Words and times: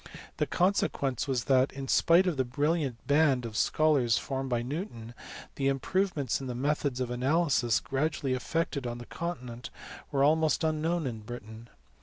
The 0.37 0.47
consequence 0.47 1.27
was 1.27 1.43
that, 1.43 1.71
in 1.71 1.87
spite 1.87 2.25
of 2.25 2.35
the 2.35 2.43
brilliant 2.43 3.05
band 3.05 3.45
of 3.45 3.55
scholars 3.55 4.17
formed 4.17 4.49
by 4.49 4.63
Newton, 4.63 5.13
the 5.57 5.67
improvements 5.67 6.41
in 6.41 6.47
the 6.47 6.55
methods 6.55 6.99
of 6.99 7.11
analysis 7.11 7.79
gradually 7.79 8.33
effected 8.33 8.87
on 8.87 8.97
the 8.97 9.05
continent 9.05 9.69
were 10.09 10.23
almost 10.23 10.63
unknown 10.63 11.05
in 11.05 11.19
Britain. 11.19 11.69